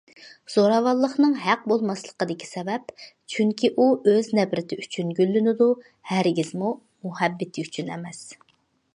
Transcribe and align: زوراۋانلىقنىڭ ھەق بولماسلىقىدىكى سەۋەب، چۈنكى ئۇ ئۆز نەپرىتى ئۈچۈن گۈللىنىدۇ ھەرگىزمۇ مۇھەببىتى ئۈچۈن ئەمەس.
زوراۋانلىقنىڭ 0.51 1.33
ھەق 1.41 1.65
بولماسلىقىدىكى 1.71 2.47
سەۋەب، 2.51 2.87
چۈنكى 3.33 3.69
ئۇ 3.75 3.85
ئۆز 4.13 4.29
نەپرىتى 4.39 4.79
ئۈچۈن 4.83 5.11
گۈللىنىدۇ 5.19 5.67
ھەرگىزمۇ 6.13 6.71
مۇھەببىتى 7.09 7.67
ئۈچۈن 7.69 7.93
ئەمەس. 7.97 8.23